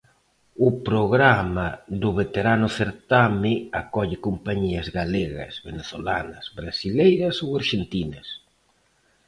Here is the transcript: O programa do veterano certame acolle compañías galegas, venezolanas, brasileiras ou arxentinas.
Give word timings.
O 0.67 0.69
programa 0.89 1.67
do 2.01 2.09
veterano 2.21 2.67
certame 2.79 3.51
acolle 3.81 4.17
compañías 4.27 4.87
galegas, 4.97 5.53
venezolanas, 5.67 6.45
brasileiras 6.59 7.35
ou 7.43 7.49
arxentinas. 7.61 8.27